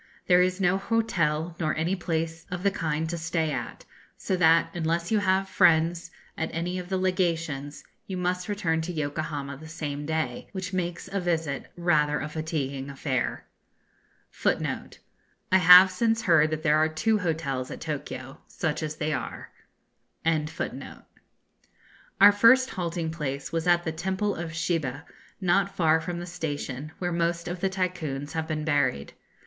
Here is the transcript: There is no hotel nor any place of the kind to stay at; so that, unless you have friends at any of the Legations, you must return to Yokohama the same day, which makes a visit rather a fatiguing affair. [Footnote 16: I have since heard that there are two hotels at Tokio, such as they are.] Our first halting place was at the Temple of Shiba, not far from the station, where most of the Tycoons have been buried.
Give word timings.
There 0.25 0.41
is 0.41 0.59
no 0.59 0.79
hotel 0.79 1.55
nor 1.59 1.75
any 1.75 1.95
place 1.95 2.47
of 2.49 2.63
the 2.63 2.71
kind 2.71 3.07
to 3.07 3.19
stay 3.19 3.51
at; 3.51 3.85
so 4.17 4.35
that, 4.35 4.71
unless 4.73 5.11
you 5.11 5.19
have 5.19 5.47
friends 5.47 6.09
at 6.35 6.49
any 6.55 6.79
of 6.79 6.89
the 6.89 6.97
Legations, 6.97 7.83
you 8.07 8.17
must 8.17 8.47
return 8.49 8.81
to 8.81 8.91
Yokohama 8.91 9.57
the 9.57 9.67
same 9.67 10.07
day, 10.07 10.49
which 10.53 10.73
makes 10.73 11.07
a 11.07 11.19
visit 11.19 11.71
rather 11.75 12.19
a 12.19 12.27
fatiguing 12.27 12.89
affair. 12.89 13.45
[Footnote 14.31 14.93
16: 15.51 15.51
I 15.51 15.57
have 15.59 15.91
since 15.91 16.23
heard 16.23 16.49
that 16.49 16.63
there 16.63 16.77
are 16.79 16.89
two 16.89 17.19
hotels 17.19 17.69
at 17.69 17.81
Tokio, 17.81 18.41
such 18.47 18.81
as 18.81 18.95
they 18.95 19.13
are.] 19.13 19.51
Our 20.25 21.03
first 22.31 22.71
halting 22.71 23.11
place 23.11 23.51
was 23.51 23.67
at 23.67 23.83
the 23.83 23.91
Temple 23.91 24.33
of 24.33 24.55
Shiba, 24.55 25.05
not 25.39 25.75
far 25.75 26.01
from 26.01 26.17
the 26.17 26.25
station, 26.25 26.91
where 26.97 27.11
most 27.11 27.47
of 27.47 27.59
the 27.59 27.69
Tycoons 27.69 28.33
have 28.33 28.47
been 28.47 28.65
buried. 28.65 29.13